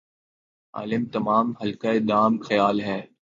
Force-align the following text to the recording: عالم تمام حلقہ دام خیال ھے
عالم 0.73 1.03
تمام 1.13 1.51
حلقہ 1.61 1.97
دام 2.09 2.33
خیال 2.47 2.77
ھے 2.81 2.99